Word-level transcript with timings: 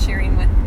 Sharing 0.00 0.38
with 0.38 0.59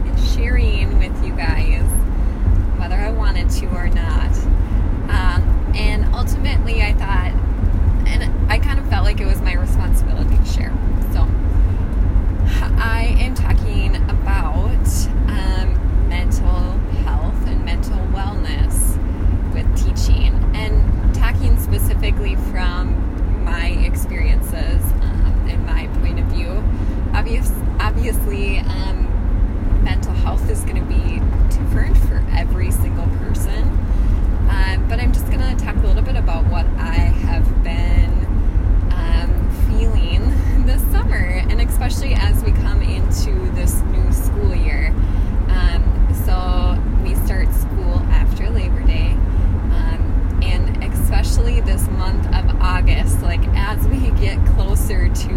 closer 54.83 55.07
to 55.07 55.33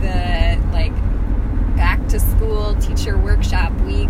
the 0.00 0.58
like 0.72 0.94
back 1.76 2.06
to 2.08 2.18
school 2.18 2.74
teacher 2.76 3.18
workshop 3.18 3.72
week, 3.82 4.08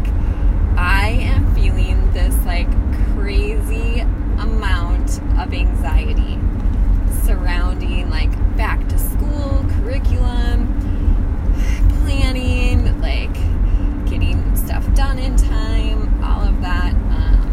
I 0.76 1.18
am 1.20 1.52
feeling 1.54 2.12
this 2.12 2.36
like 2.44 2.68
crazy 3.14 4.00
amount 4.38 5.18
of 5.38 5.52
anxiety 5.52 6.38
surrounding 7.24 8.08
like 8.10 8.30
back 8.56 8.86
to 8.88 8.98
school 8.98 9.64
curriculum, 9.76 10.68
planning, 12.04 13.00
like 13.00 13.34
getting 14.08 14.54
stuff 14.56 14.92
done 14.94 15.18
in 15.18 15.36
time, 15.36 16.22
all 16.22 16.42
of 16.42 16.60
that. 16.62 16.94
Um, 16.94 17.48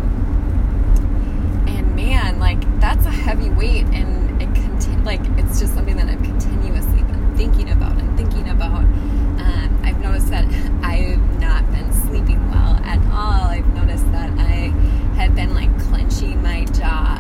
and 1.68 1.96
man, 1.96 2.40
like 2.40 2.60
that's 2.80 3.06
a 3.06 3.12
heavy 3.12 3.50
weight, 3.50 3.86
and 3.88 4.42
it 4.42 4.54
conti- 4.56 4.98
like 5.04 5.22
it's 5.38 5.60
just 5.60 5.74
something 5.74 5.98
that 5.98 6.08
I've 6.08 6.24
continuously 6.24 7.04
been 7.04 7.36
thinking 7.36 7.70
about 7.72 7.98
and 8.00 8.18
thinking 8.18 8.50
about. 8.50 8.84
Um, 8.84 9.80
I've 9.84 10.00
noticed 10.00 10.30
that 10.30 10.46
I've 10.84 11.40
not 11.40 11.70
been 11.72 11.92
sleeping 11.94 12.50
well 12.50 12.76
at 12.84 13.00
all. 13.12 13.48
I've 13.50 13.68
noticed 13.74 14.12
that 14.12 14.30
I 14.40 14.70
have 15.18 15.36
been 15.36 15.54
like 15.54 15.78
clenching 15.84 16.42
my 16.42 16.66
jaw. 16.66 17.18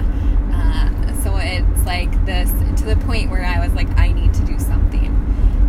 Um, 0.53 1.19
so 1.23 1.37
it's 1.37 1.85
like 1.85 2.11
this 2.25 2.49
to 2.79 2.85
the 2.85 2.95
point 3.05 3.29
where 3.29 3.45
I 3.45 3.59
was 3.63 3.73
like, 3.73 3.89
I 3.97 4.11
need 4.11 4.33
to 4.35 4.45
do 4.45 4.59
something. 4.59 5.07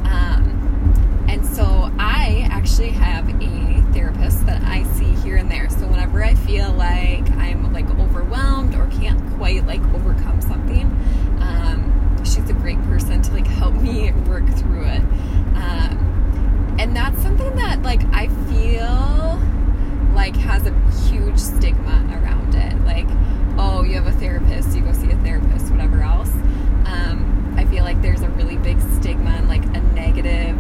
Um, 0.05 1.27
and 1.29 1.45
so 1.45 1.91
I 1.99 2.49
actually 2.51 2.91
have 2.91 3.29
a 3.43 3.93
therapist 3.93 4.47
that 4.47 4.63
I 4.63 4.85
see 4.95 5.13
here 5.23 5.37
and 5.37 5.51
there. 5.51 5.69
So 5.71 5.87
whenever 5.87 6.23
I 6.25 6.35
feel 6.35 6.73
like 6.73 7.29
I'm 7.33 7.73
like 7.73 7.89
overwhelmed 7.99 8.75
or 8.75 8.87
can't 8.89 9.21
quite 9.37 9.67
like 9.67 9.83
overcome 9.95 10.41
something, 10.41 10.87
um, 11.41 12.17
she's 12.25 12.49
a 12.51 12.55
great 12.55 12.81
person 12.85 13.23
to 13.23 13.33
like 13.33 13.47
help 13.47 13.75
me 13.75 14.13
work 14.27 14.47
through 14.57 14.85
it. 14.85 15.03
Um, 15.55 16.77
and 16.79 16.95
that's 16.95 17.21
something 17.23 17.55
that 17.57 17.83
like 17.83 18.03
I 18.13 18.29
feel 18.49 19.41
like 20.15 20.37
has 20.37 20.67
a 20.67 20.73
huge 21.09 21.39
stigma 21.39 22.07
around 22.21 22.55
it. 22.55 22.75
Like, 22.85 23.07
oh, 23.59 23.83
you 23.83 23.95
have 23.95 24.07
a 24.07 24.13
therapist, 24.13 24.77
you 24.77 24.83
go 24.83 24.93
see 24.93 25.11
a 25.11 25.17
therapist, 25.19 25.71
whatever 25.71 26.01
else. 26.03 26.31
Um, 26.87 27.55
I 27.57 27.65
feel 27.67 27.85
like 27.85 28.01
there's 28.03 28.23
a 28.23 28.29
really 28.31 28.57
big 28.57 28.81
stigma 28.99 29.31
and 29.31 29.49
like 29.49 29.65
a 29.65 29.81
negative, 29.95 30.57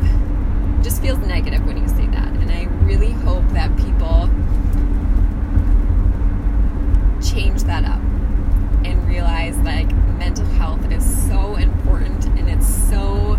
just 0.82 1.00
feels 1.02 1.18
negative 1.18 1.64
when 1.66 1.76
you 1.76 1.88
say 1.88 2.06
that. 2.06 2.28
And 2.28 2.50
I 2.50 2.64
really 2.84 3.12
hope 3.12 3.46
that 3.50 3.76
people 3.76 4.28
change 7.22 7.64
that 7.64 7.84
up 7.84 8.00
and 8.84 9.06
realize 9.08 9.56
like 9.58 9.92
mental 10.18 10.46
health 10.46 10.90
is 10.92 11.04
so 11.28 11.56
important 11.56 12.26
and 12.26 12.48
it's 12.48 12.66
so 12.66 13.38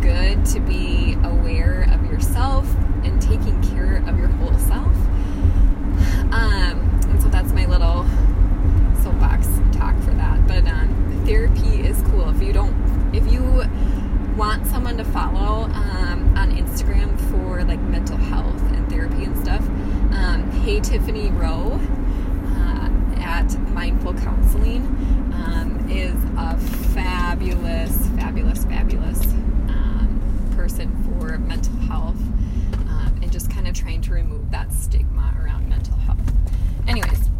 good 0.00 0.44
to 0.46 0.60
be 0.60 1.14
aware 1.24 1.88
of 1.92 2.04
yourself 2.10 2.66
and 3.04 3.20
taking 3.20 3.60
care 3.70 4.02
of 4.08 4.18
your 4.18 4.28
whole 4.28 4.56
self. 4.58 4.94
Um, 6.32 7.00
and 7.08 7.22
so 7.22 7.28
that's 7.28 7.52
my 7.52 7.66
little 7.66 8.04
soapbox 9.02 9.48
talk 9.72 9.98
for 10.02 10.12
that. 10.12 10.46
But 10.46 10.66
um, 10.68 11.22
therapy 11.26 11.80
is 11.80 12.00
cool. 12.10 12.28
If 12.30 12.42
you 12.42 12.52
don't, 12.52 12.74
if 13.14 13.30
you 13.32 13.42
want 14.36 14.66
someone 14.66 14.96
to 14.98 15.04
follow 15.04 15.64
um, 15.64 16.34
on 16.36 16.56
Instagram 16.56 17.18
for 17.30 17.64
like 17.64 17.80
mental 17.80 18.16
health 18.16 18.60
and 18.72 18.88
therapy 18.88 19.24
and 19.24 19.36
stuff, 19.38 19.62
um, 20.12 20.48
hey 20.68 20.80
Tiffany 20.80 21.30
Rowe 21.30 21.80
uh, 22.58 22.90
at 23.20 23.58
Mindful 23.70 24.12
Counseling 24.12 24.82
um, 25.32 25.88
is 25.90 26.14
a 26.36 26.58
fabulous, 26.92 28.06
fabulous, 28.08 28.66
fabulous 28.66 29.24
um, 29.68 30.52
person 30.54 30.90
for 31.04 31.38
mental 31.38 31.72
health 31.86 32.20
um, 32.90 33.18
and 33.22 33.32
just 33.32 33.50
kind 33.50 33.66
of 33.66 33.74
trying 33.74 34.02
to 34.02 34.12
remove 34.12 34.50
that 34.50 34.70
stigma 34.70 35.34
around 35.42 35.66
mental 35.70 35.96
health. 35.96 36.20
Anyways, 36.86 37.30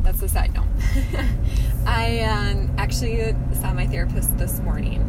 that's 0.00 0.20
the 0.20 0.28
side 0.28 0.52
note. 0.52 0.66
I 1.86 2.20
um, 2.24 2.70
actually 2.76 3.34
saw 3.54 3.72
my 3.72 3.86
therapist 3.86 4.36
this 4.36 4.60
morning, 4.60 5.00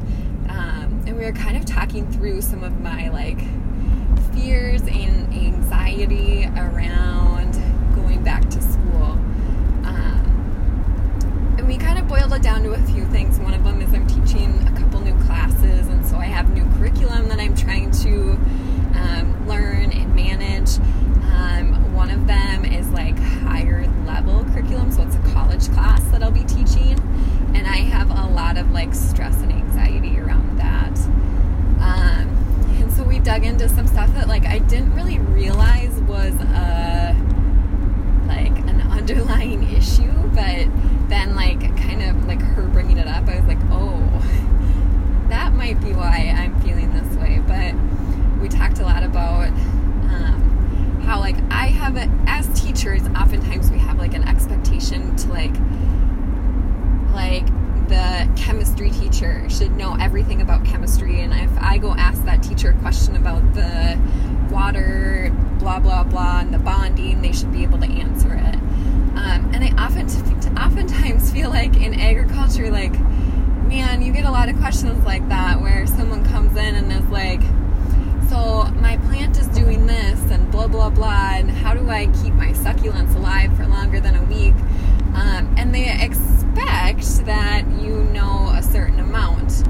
um, 0.48 1.04
and 1.06 1.18
we 1.18 1.26
were 1.26 1.34
kind 1.34 1.58
of 1.58 1.66
talking 1.66 2.10
through 2.14 2.44
some 2.44 2.64
of 2.64 2.80
my 2.80 3.10
like 3.10 3.42
fears 4.34 4.84
and 4.84 5.34
anxiety 5.34 6.46
around 6.56 7.31
back 8.24 8.50
to 8.50 8.62
school. 8.62 9.18
Um, 9.84 11.56
and 11.58 11.68
we 11.68 11.78
kind 11.78 11.98
of 12.00 12.08
boiled 12.08 12.34
it 12.34 12.42
down 12.42 12.64
to 12.64 12.72
a 12.72 12.82
few 12.84 13.06
things. 13.06 13.40
One 13.40 13.54
of 13.54 13.64
them 13.64 13.82
is 13.82 13.94
I'm 13.94 14.08
teaching 14.08 14.68
a 14.68 14.80
couple 14.80 15.00
new 15.02 15.16
classes, 15.26 15.88
and 15.88 16.06
so 16.06 16.18
I 16.18 16.26
have 16.26 16.54
new 16.54 16.66
curriculum 16.78 17.28
that 17.30 17.40
I'm 17.40 17.56
trying 17.56 17.92
to 18.04 18.32
um, 18.96 19.48
learn 19.48 19.92
and 19.92 20.16
manage. 20.16 20.78
Um, 21.34 21.94
one 21.94 22.10
of 22.12 22.28
them 22.28 22.66
is 22.66 22.90
like 22.90 23.18
higher 23.18 23.88
level 24.06 24.44
curriculum, 24.54 24.92
so 24.92 25.04
it's 25.04 25.16
a 25.16 25.34
college 25.34 25.70
class 25.72 26.04
that 26.12 26.22
I'll 26.24 26.32
be 26.32 26.44
teaching, 26.44 27.00
and 27.56 27.68
I 27.68 27.78
have 27.78 28.10
a 28.10 28.34
lot 28.34 28.58
of 28.58 28.72
like 28.72 28.94
stress 28.94 29.36
and 29.42 29.52
anxiety 29.52 30.20
around 30.20 30.58
that. 30.58 30.98
Um, 31.82 32.30
and 32.80 32.92
so 32.92 33.04
we 33.04 33.20
dug 33.20 33.44
into 33.44 33.68
some 33.70 33.88
stuff 33.88 34.14
that 34.14 34.28
like 34.28 34.46
I 34.46 34.60
didn't 34.60 34.94
really 34.96 35.20
realize 35.20 35.92
was 36.02 36.34
a 36.42 37.01
underlying 39.12 39.64
issue, 39.76 40.12
but 40.34 40.68
then 41.10 41.36
like 41.36 41.60
kind 41.78 42.02
of 42.02 42.26
like 42.26 42.42
her 42.42 42.64
bringing 42.68 42.98
it 42.98 43.08
up, 43.08 43.28
I 43.28 43.40
was 43.40 43.46
like, 43.46 43.60
oh, 43.70 44.00
that 45.30 45.54
might 45.54 45.80
be 45.82 45.94
why 45.94 46.34
I'm 46.36 46.60
feeling 46.62 46.94
this 46.94 47.18
way. 47.18 47.42
But 47.46 47.76
we 48.42 48.48
talked 48.50 48.80
a 48.80 48.84
lot 48.84 49.04
about 49.04 49.50
um, 49.50 51.02
how 51.06 51.20
like 51.20 51.36
I 51.50 51.68
have 51.68 51.98
a, 51.98 52.10
as 52.28 52.48
teachers, 52.60 53.02
oftentimes 53.10 53.70
we 53.70 53.78
have 53.80 53.98
like 53.98 54.14
an 54.14 54.24
expectation 54.24 55.16
to 55.18 55.30
like 55.30 55.54
like 57.14 57.46
the 57.90 58.30
chemistry 58.38 58.90
teacher 58.90 59.50
should 59.50 59.76
know 59.76 59.98
everything 60.00 60.42
about 60.42 60.64
chemistry 60.64 61.20
and 61.20 61.34
if 61.34 61.52
I 61.62 61.78
go 61.78 61.94
ask 61.94 62.24
that 62.24 62.42
teacher 62.42 62.70
a 62.70 62.74
question 62.76 63.18
about 63.18 63.54
the 63.54 64.00
water 64.50 65.30
blah 65.60 65.80
blah 65.80 66.06
blah 66.06 66.40
and 66.40 66.54
the 66.54 66.58
bonding 66.60 67.22
they 67.22 67.34
should 67.34 67.52
be 67.52 67.64
able 67.64 67.80
to 67.80 67.88
answer 67.88 68.34
it 68.34 68.56
um, 69.18 69.52
and 69.54 69.64
I 69.64 69.86
often 69.86 70.08
oftentimes 70.58 71.32
feel 71.32 71.50
like 71.50 71.76
in 71.76 72.00
like 72.70 72.98
man 73.68 74.02
you 74.02 74.12
get 74.12 74.26
a 74.26 74.32
lot 74.32 74.50
of 74.50 74.58
questions 74.58 75.04
like 75.06 75.28
that 75.30 75.60
where 75.60 75.88
someone 75.88 76.24
comes 76.26 76.56
in 76.58 76.76
and 76.76 76.92
is 76.92 77.10
like 77.10 77.42
so 78.32 78.64
my 78.80 78.96
plant 79.08 79.38
is 79.38 79.48
doing 79.48 79.88
this 79.88 80.20
and 80.32 80.50
blah 80.52 80.66
blah 80.66 80.90
blah 80.90 81.32
and 81.34 81.52
how 81.52 81.74
do 81.74 81.90
I 81.90 82.06
keep 82.24 82.34
my 82.34 82.54
succulents 82.54 83.14
alive 83.14 83.56
for 83.58 83.68
longer 83.68 84.00
than 84.00 84.16
a 84.16 84.24
week? 84.24 84.54
Um, 85.14 85.54
and 85.58 85.76
they 85.76 85.92
expect 86.02 87.26
that 87.26 87.66
you 87.82 88.06
know 88.06 88.54
a 88.56 88.64
certain 88.64 89.02
amount 89.02 89.68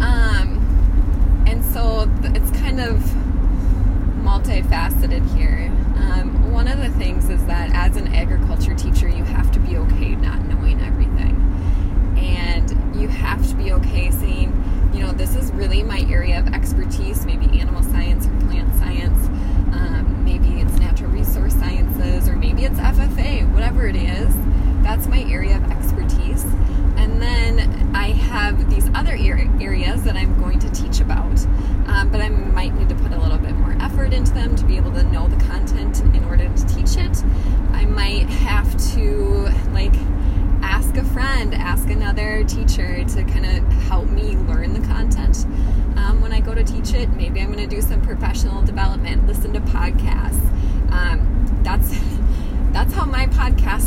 um, 0.00 1.44
and 1.46 1.62
so 1.62 2.10
it's 2.34 2.50
kind 2.52 2.80
of 2.80 2.96
multifaceted 4.24 5.36
here 5.36 5.70
um, 5.96 6.50
one 6.50 6.66
of 6.66 6.78
the 6.78 6.88
things 6.98 7.28
is 7.28 7.44
that 7.44 7.70
as 7.74 7.96
an 7.96 8.08
agriculture 8.14 8.74
teacher 8.74 9.06
you 9.06 9.22
have 9.22 9.52
to 9.52 9.60
be 9.60 9.76
okay 9.76 10.14
not 10.16 10.40
knowing 10.46 10.80
everything 10.80 11.34
and 12.16 12.70
you 12.98 13.08
have 13.08 13.46
to 13.46 13.54
be 13.56 13.72
okay 13.72 14.10
saying 14.10 14.50
you 14.94 15.00
know 15.00 15.12
this 15.12 15.34
is 15.34 15.50
really 15.52 15.82
my 15.82 16.06
area 16.08 16.38
of 16.38 16.46
expertise 16.54 17.26
maybe 17.26 17.60
animal 17.60 17.82
science 17.82 18.26
or 18.26 18.46
plant 18.46 18.72
science 18.76 19.26
um, 19.74 20.24
maybe 20.24 20.60
it's 20.60 20.74
natural 20.74 21.10
resource 21.10 21.52
sciences 21.54 22.28
or 22.28 22.36
maybe 22.36 22.64
it's 22.64 22.78
ffa 22.78 23.52
whatever 23.52 23.88
it 23.88 23.96
is 23.96 24.32
that's 24.82 25.08
my 25.08 25.22
area 25.22 25.56
of 25.56 25.64
expertise 25.70 26.44
and 26.96 27.20
then 27.20 27.90
i 27.94 28.08
have 28.08 28.70
these 28.70 28.88
other 28.94 29.16
areas 29.60 30.04
that 30.04 30.14
i'm 30.16 30.38
going 30.40 30.60
to 30.60 30.70
teach 30.70 31.00
about 31.00 31.44
um, 31.88 32.08
but 32.12 32.20
i 32.20 32.28
might 32.28 32.72
need 32.74 32.88
to 32.88 32.94
put 32.94 33.12
a 33.12 33.18
little 33.18 33.38
bit 33.38 33.52
more 33.56 33.76
effort 33.80 34.12
into 34.12 34.32
them 34.32 34.54
to 34.54 34.64
be 34.64 34.76
able 34.76 34.92
to 34.92 35.02
know 35.04 35.26
the 35.26 35.44
content 35.46 36.00
in 36.14 36.24
order 36.26 36.48
to 36.54 36.66
teach 36.66 36.96
it 36.96 37.24
i 37.72 37.84
might 37.84 38.28
have 38.28 38.70
to 38.92 39.48
like 39.72 39.94
ask 40.64 40.96
a 40.96 41.04
friend, 41.04 41.54
ask 41.54 41.88
another 41.90 42.42
teacher 42.44 43.04
to 43.04 43.24
kind 43.24 43.44
of 43.44 43.72
help 43.84 44.08
me 44.08 44.36
learn 44.36 44.72
the 44.72 44.86
content. 44.88 45.44
Um, 45.96 46.20
when 46.22 46.32
I 46.32 46.40
go 46.40 46.54
to 46.54 46.64
teach 46.64 46.94
it, 46.94 47.10
maybe 47.10 47.40
I'm 47.40 47.52
going 47.52 47.68
to 47.68 47.74
do 47.76 47.82
some 47.82 48.00
professional 48.00 48.62
development, 48.62 49.26
listen 49.26 49.52
to 49.52 49.60
podcasts. 49.60 50.40
Um, 50.90 51.60
that's 51.62 51.94
that's 52.72 52.92
how 52.92 53.04
my 53.04 53.26
podcast 53.26 53.82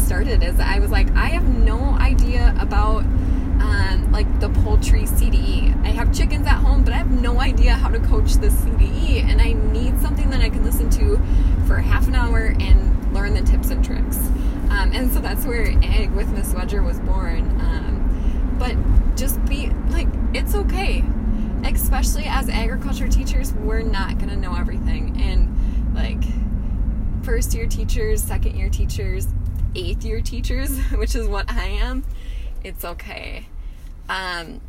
I 0.68 0.80
was 0.80 0.92
like, 0.92 1.10
I 1.16 1.28
have 1.30 1.48
no 1.48 1.80
idea 2.00 2.56
about 2.60 3.04
um, 3.60 4.12
like 4.12 4.40
the 4.40 4.50
poultry 4.50 5.04
CDE. 5.04 5.74
I 5.84 5.90
have 5.90 6.16
chickens 6.16 6.46
at 6.48 6.58
home, 6.58 6.84
but 6.84 6.94
I 6.94 6.98
have 6.98 7.10
no 7.10 7.40
idea 7.40 7.74
how 7.74 7.90
to 7.90 8.00
coach 8.00 8.34
the 8.34 8.48
CDE, 8.48 9.24
and 9.24 9.42
I 9.42 9.54
need 9.54 10.00
something 10.02 10.30
that 10.30 10.42
I 10.42 10.50
can 10.50 10.64
listen 10.64 10.90
to 10.92 11.18
for 11.66 11.78
half 11.78 12.08
an 12.08 12.16
hour 12.16 12.56
and 12.60 13.14
learn 13.14 13.34
the 13.34 13.42
tips 13.42 13.70
and 13.70 13.84
tricks. 13.84 14.18
Um, 14.70 14.92
and 14.94 15.12
so 15.12 15.20
that's 15.20 15.46
where 15.46 15.72
Ag 15.84 16.12
with 16.12 16.30
Miss 16.30 16.54
Wedger 16.54 16.84
was 16.86 17.00
born. 17.00 17.50
Um, 17.62 18.56
but 18.60 18.76
just 19.16 19.44
be 19.46 19.70
like, 19.90 20.08
it's 20.34 20.54
okay. 20.56 21.04
especially 21.64 22.26
as 22.26 22.50
agriculture 22.50 23.08
teachers, 23.08 23.54
we're 23.54 23.82
not 23.82 24.18
going 24.18 24.30
to 24.30 24.36
know 24.36 24.56
everything. 24.56 25.20
And 25.22 25.96
like 25.96 26.24
first 27.24 27.54
year 27.54 27.68
teachers, 27.68 28.24
second 28.24 28.56
year 28.56 28.70
teachers, 28.70 29.28
eighth 29.78 30.04
year 30.04 30.22
teachers, 30.22 30.78
which 30.96 31.16
is 31.16 31.28
what 31.28 31.50
I 31.50 31.66
am, 31.66 32.04
it's 32.64 32.84
okay. 32.84 33.48
Um, 34.10 34.62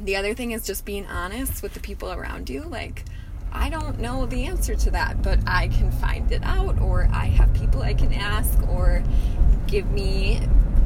the 0.00 0.16
other 0.16 0.34
thing 0.34 0.52
is 0.52 0.66
just 0.66 0.84
being 0.84 1.06
honest 1.06 1.62
with 1.62 1.74
the 1.74 1.80
people 1.80 2.12
around 2.12 2.48
you. 2.48 2.62
Like, 2.62 3.04
I 3.52 3.68
don't 3.68 3.98
know 3.98 4.26
the 4.26 4.46
answer 4.46 4.74
to 4.74 4.90
that, 4.92 5.22
but 5.22 5.38
I 5.46 5.68
can 5.68 5.90
find 5.92 6.30
it 6.32 6.42
out, 6.42 6.80
or 6.80 7.08
I 7.12 7.26
have 7.26 7.52
people 7.54 7.82
I 7.82 7.94
can 7.94 8.12
ask, 8.12 8.58
or 8.68 9.02
give 9.66 9.90
me 9.90 10.36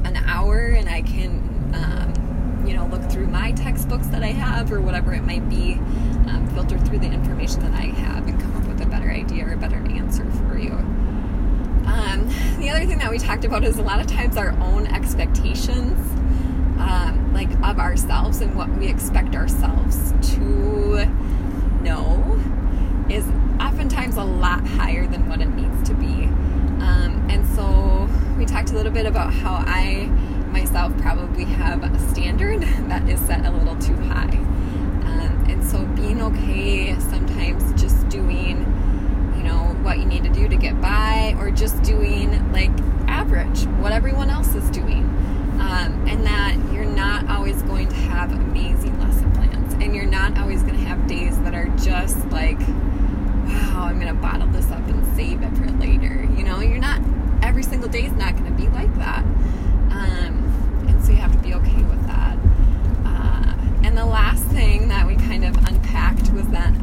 an 0.04 0.16
hour 0.16 0.68
and 0.68 0.88
I 0.88 1.02
can, 1.02 1.72
um, 1.74 2.66
you 2.66 2.74
know, 2.74 2.86
look 2.86 3.08
through 3.10 3.28
my 3.28 3.52
textbooks 3.52 4.08
that 4.08 4.22
I 4.22 4.32
have, 4.32 4.72
or 4.72 4.80
whatever 4.80 5.12
it 5.14 5.22
might 5.22 5.48
be, 5.48 5.74
um, 6.28 6.48
filter 6.54 6.78
through 6.78 6.98
the 6.98 7.10
information 7.10 7.60
that 7.60 7.74
I 7.74 7.86
have, 7.86 8.26
and 8.26 8.40
come 8.40 8.56
up 8.56 8.66
with 8.66 8.80
a 8.80 8.86
better 8.86 9.10
idea 9.10 9.46
or 9.46 9.52
a 9.52 9.56
better 9.56 9.76
answer 9.76 10.24
for 10.32 10.58
you. 10.58 10.72
Um, 11.86 12.28
the 12.58 12.68
other 12.68 12.84
thing 12.84 12.95
that 13.06 13.12
we 13.12 13.18
talked 13.20 13.44
about 13.44 13.62
is 13.62 13.78
a 13.78 13.82
lot 13.82 14.00
of 14.00 14.08
times 14.08 14.36
our 14.36 14.50
own 14.58 14.84
expectations, 14.88 15.96
um, 16.80 17.30
like 17.32 17.48
of 17.62 17.78
ourselves 17.78 18.40
and 18.40 18.52
what 18.56 18.68
we 18.70 18.88
expect 18.88 19.36
ourselves 19.36 20.12
to 20.34 21.06
know, 21.84 22.36
is 23.08 23.24
oftentimes 23.60 24.16
a 24.16 24.24
lot 24.24 24.66
higher 24.66 25.06
than 25.06 25.28
what 25.28 25.40
it 25.40 25.46
needs 25.50 25.88
to 25.88 25.94
be. 25.94 26.24
Um, 26.82 27.24
and 27.30 27.46
so 27.54 28.08
we 28.36 28.44
talked 28.44 28.70
a 28.70 28.74
little 28.74 28.90
bit 28.90 29.06
about 29.06 29.32
how 29.32 29.62
I 29.64 30.06
myself 30.50 30.92
probably 30.98 31.44
have 31.44 31.84
a 31.84 31.98
standard 32.10 32.62
that 32.88 33.08
is 33.08 33.20
set 33.20 33.46
a 33.46 33.52
little 33.52 33.76
too 33.76 33.94
high. 34.08 34.36
Um, 35.04 35.46
and 35.48 35.64
so 35.64 35.86
being 35.94 36.20
okay 36.22 36.98
sometimes 36.98 37.80
just 37.80 38.08
doing 38.08 38.66
you 39.36 39.44
know 39.44 39.76
what 39.82 39.98
you 39.98 40.06
need 40.06 40.24
to 40.24 40.30
do 40.30 40.48
to 40.48 40.56
get 40.56 40.80
by 40.80 41.36
or 41.38 41.52
just 41.52 41.80
doing 41.84 42.52
like 42.52 42.72
average 43.08 43.64
what 43.80 43.92
everyone 43.92 44.30
else 44.30 44.54
is 44.54 44.68
doing 44.70 45.04
um, 45.60 46.06
and 46.06 46.26
that 46.26 46.56
you're 46.72 46.84
not 46.84 47.28
always 47.28 47.62
going 47.62 47.88
to 47.88 47.94
have 47.94 48.32
amazing 48.32 48.98
lesson 49.00 49.30
plans 49.32 49.72
and 49.74 49.94
you're 49.94 50.06
not 50.06 50.36
always 50.38 50.62
going 50.62 50.74
to 50.74 50.84
have 50.84 51.06
days 51.06 51.38
that 51.40 51.54
are 51.54 51.68
just 51.76 52.18
like 52.30 52.58
wow 52.58 53.86
i'm 53.88 54.00
going 54.00 54.14
to 54.14 54.20
bottle 54.20 54.48
this 54.48 54.70
up 54.70 54.86
and 54.88 55.16
save 55.16 55.42
it 55.42 55.56
for 55.56 55.66
later 55.72 56.24
you 56.36 56.44
know 56.44 56.60
you're 56.60 56.78
not 56.78 57.00
every 57.42 57.62
single 57.62 57.88
day 57.88 58.04
is 58.04 58.12
not 58.12 58.36
going 58.36 58.44
to 58.44 58.62
be 58.62 58.68
like 58.68 58.92
that 58.96 59.24
um, 59.90 60.84
and 60.88 61.04
so 61.04 61.12
you 61.12 61.18
have 61.18 61.32
to 61.32 61.38
be 61.38 61.54
okay 61.54 61.82
with 61.84 62.06
that 62.06 62.36
uh, 63.04 63.54
and 63.84 63.96
the 63.96 64.04
last 64.04 64.44
thing 64.46 64.88
that 64.88 65.06
we 65.06 65.14
kind 65.16 65.44
of 65.44 65.56
unpacked 65.68 66.32
was 66.32 66.46
that 66.48 66.74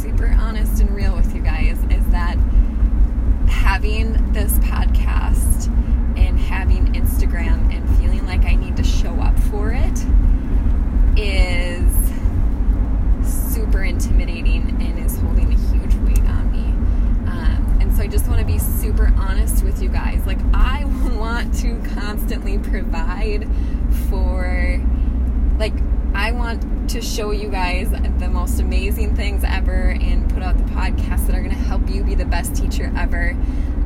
super 0.00 0.34
honest 0.40 0.80
and 0.80 0.94
real 0.96 1.14
with 1.14 1.34
you 1.34 1.42
guys 1.42 1.76
is 1.90 2.06
that 2.08 2.36
having 3.48 4.12
this 4.32 4.54
podcast 4.60 5.66
and 6.16 6.40
having 6.40 6.86
Instagram 6.94 7.70
and 7.74 7.98
feeling 7.98 8.24
like 8.24 8.44
I 8.44 8.54
need 8.54 8.78
to 8.78 8.82
show 8.82 9.12
up 9.16 9.38
for 9.38 9.72
it 9.72 9.98
is 11.18 11.92
super 13.22 13.84
intimidating 13.84 14.70
and 14.80 14.98
is 14.98 15.18
holding 15.18 15.52
a 15.52 15.58
huge 15.70 15.94
weight 15.96 16.26
on 16.30 16.50
me. 16.50 16.64
Um, 17.30 17.78
and 17.82 17.94
so 17.94 18.02
I 18.02 18.06
just 18.06 18.26
want 18.26 18.40
to 18.40 18.46
be 18.46 18.58
super 18.58 19.12
honest 19.18 19.62
with 19.62 19.82
you 19.82 19.90
guys. 19.90 20.24
Like, 20.26 20.40
I 20.54 20.86
want 21.18 21.54
to 21.60 21.78
constantly 21.94 22.58
provide 22.90 23.48
for, 24.08 24.80
like, 25.58 25.74
I 26.14 26.32
want 26.32 26.90
to 26.90 27.00
show 27.00 27.30
you 27.30 27.48
guys 27.48 27.90
the 27.90 28.28
most 28.28 28.60
amazing 28.60 29.14
things 29.14 29.44
ever 29.44 29.90
and 29.90 30.28
put 30.32 30.42
out 30.42 30.56
the 30.56 30.64
podcasts 30.72 31.26
that 31.26 31.36
are 31.36 31.42
going 31.42 31.54
to 31.54 31.62
help 31.62 31.88
you 31.88 32.02
be 32.02 32.14
the 32.14 32.24
best 32.24 32.56
teacher 32.56 32.92
ever. 32.96 33.30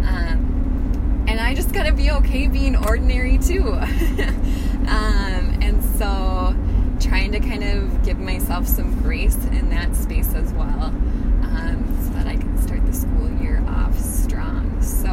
Um, 0.05 1.25
and 1.29 1.39
I 1.39 1.55
just 1.55 1.73
got 1.73 1.85
to 1.85 1.93
be 1.93 2.11
okay 2.11 2.49
being 2.49 2.77
ordinary 2.77 3.39
too. 3.39 3.69
um, 3.73 5.59
and 5.61 5.85
so 5.99 6.57
trying 7.01 7.33
to 7.33 7.41
kind 7.41 7.65
of 7.65 8.03
give 8.05 8.19
myself 8.19 8.67
some 8.67 9.01
grace 9.03 9.37
in 9.47 9.69
that 9.71 9.95
space 9.95 10.33
as 10.35 10.53
well 10.53 10.85
um, 10.85 11.99
so 12.03 12.11
that 12.15 12.27
I 12.27 12.37
can 12.37 12.57
start 12.63 12.85
the 12.87 12.93
school 12.93 13.31
year 13.43 13.63
off 13.69 13.99
strong. 13.99 14.81
So 14.81 15.11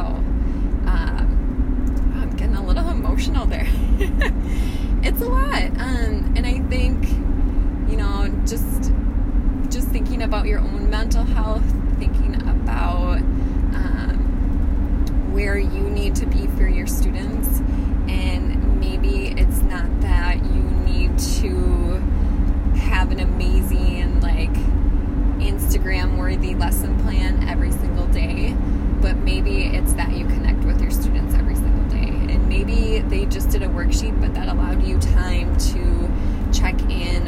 um, 0.86 2.16
I'm 2.16 2.30
getting 2.36 2.56
a 2.56 2.64
little 2.66 2.88
emotional 2.88 3.46
there. 3.46 3.68
it's 5.02 5.20
a 5.20 5.28
lot. 5.28 5.62
Um, 5.78 6.34
and 6.36 6.46
I 6.46 6.60
think, 6.68 7.08
you 7.90 7.96
know, 7.96 8.28
just 8.46 8.92
just 9.70 9.88
thinking 9.88 10.22
about 10.22 10.46
your 10.46 10.60
own 10.60 10.90
mental 10.90 11.24
health, 11.24 11.64
thinking 11.98 12.34
about 12.42 13.18
um, 13.18 15.30
where 15.32 15.58
you 15.58 15.88
need 15.88 16.14
to 16.16 16.26
be 16.26 16.46
for 16.48 16.66
your 16.66 16.86
students, 16.86 17.60
and 18.08 18.80
maybe 18.80 19.28
it's 19.28 19.62
not 19.62 20.00
that 20.02 20.44
you 20.44 20.62
need 20.62 21.18
to 21.18 22.00
have 22.76 23.10
an 23.10 23.20
amazing 23.20 24.20
like 24.20 24.52
Instagram 25.40 26.18
worthy 26.18 26.54
lesson 26.54 26.98
plan 27.02 27.48
every 27.48 27.72
single 27.72 28.06
day, 28.08 28.54
but 29.00 29.16
maybe 29.16 29.64
it's 29.66 29.94
that 29.94 30.12
you 30.12 30.26
connect 30.26 30.64
with 30.64 30.80
your 30.80 30.90
students 30.90 31.34
every 31.34 31.54
single 31.54 31.84
day. 31.88 32.08
And 32.32 32.48
maybe 32.48 33.00
they 33.00 33.26
just 33.26 33.50
did 33.50 33.62
a 33.62 33.68
worksheet, 33.92 34.18
but 34.20 34.34
that 34.34 34.48
allowed 34.48 34.82
you 34.82 34.98
time 34.98 35.56
to 35.56 36.10
check 36.52 36.78
in 36.90 37.21